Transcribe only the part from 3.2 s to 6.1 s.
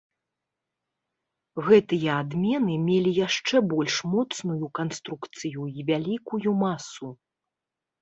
яшчэ больш моцную канструкцыю і